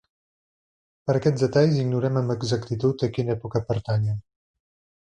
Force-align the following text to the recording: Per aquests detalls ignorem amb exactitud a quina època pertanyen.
Per 1.09 1.15
aquests 1.19 1.43
detalls 1.45 1.77
ignorem 1.83 2.19
amb 2.23 2.35
exactitud 2.39 3.07
a 3.09 3.13
quina 3.19 3.39
època 3.39 3.65
pertanyen. 3.71 4.21